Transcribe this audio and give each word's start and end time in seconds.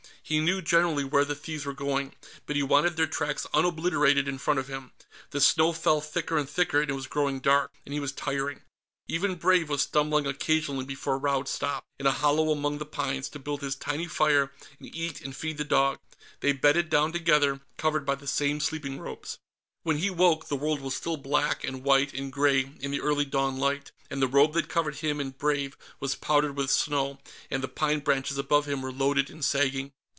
He 0.23 0.39
knew, 0.39 0.61
generally, 0.61 1.03
where 1.03 1.25
the 1.25 1.35
thieves 1.35 1.65
were 1.65 1.73
going, 1.73 2.13
but 2.45 2.55
he 2.55 2.63
wanted 2.63 2.95
their 2.95 3.05
tracks 3.07 3.45
unobliterated 3.53 4.29
in 4.29 4.37
front 4.37 4.61
of 4.61 4.69
him. 4.69 4.93
The 5.31 5.41
snow 5.41 5.73
fell 5.73 5.99
thicker 5.99 6.37
and 6.37 6.49
thicker, 6.49 6.79
and 6.79 6.89
it 6.89 6.93
was 6.93 7.07
growing 7.07 7.41
dark, 7.41 7.73
and 7.85 7.93
he 7.93 7.99
was 7.99 8.13
tiring. 8.13 8.61
Even 9.09 9.35
Brave 9.35 9.67
was 9.67 9.81
stumbling 9.81 10.25
occasionally 10.25 10.85
before 10.85 11.19
Raud 11.19 11.49
stopped, 11.49 11.85
in 11.99 12.05
a 12.07 12.13
hollow 12.13 12.49
among 12.49 12.77
the 12.77 12.85
pines, 12.85 13.27
to 13.29 13.39
build 13.39 13.59
his 13.59 13.75
tiny 13.75 14.07
fire 14.07 14.53
and 14.79 14.95
eat 14.95 15.19
and 15.19 15.35
feed 15.35 15.57
the 15.57 15.65
dog. 15.65 15.99
They 16.39 16.53
bedded 16.53 16.89
down 16.89 17.11
together, 17.11 17.59
covered 17.75 18.05
by 18.05 18.15
the 18.15 18.27
same 18.27 18.61
sleeping 18.61 18.99
robes. 18.99 19.37
When 19.83 19.97
he 19.97 20.09
woke, 20.09 20.47
the 20.47 20.55
world 20.55 20.79
was 20.79 20.95
still 20.95 21.17
black 21.17 21.65
and 21.65 21.83
white 21.83 22.13
and 22.13 22.31
gray 22.31 22.71
in 22.79 22.91
the 22.91 23.01
early 23.01 23.25
dawn 23.25 23.57
light, 23.57 23.91
and 24.09 24.21
the 24.21 24.27
robe 24.29 24.53
that 24.53 24.69
covered 24.69 24.95
him 24.97 25.19
and 25.19 25.37
Brave 25.37 25.75
was 25.99 26.15
powdered 26.15 26.55
with 26.55 26.71
snow, 26.71 27.19
and 27.49 27.61
the 27.61 27.67
pine 27.67 27.99
branches 27.99 28.37
above 28.37 28.65
him 28.65 28.81
were 28.81 28.93
loaded 28.93 29.29
and 29.29 29.43
sagging. 29.43 29.91